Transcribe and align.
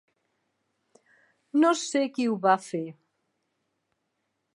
No 1.63 1.73
sé 1.81 2.01
qui 2.15 2.25
ho 2.31 2.39
va 2.47 2.55
fer. 2.69 2.81